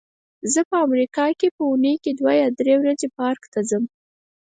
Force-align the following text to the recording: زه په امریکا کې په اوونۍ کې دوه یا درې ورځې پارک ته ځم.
زه 0.53 0.59
په 0.69 0.75
امریکا 0.85 1.25
کې 1.39 1.47
په 1.55 1.61
اوونۍ 1.67 1.95
کې 2.03 2.11
دوه 2.19 2.33
یا 2.41 2.47
درې 2.59 2.75
ورځې 2.81 3.07
پارک 3.17 3.41
ته 3.53 3.59
ځم. 3.69 3.83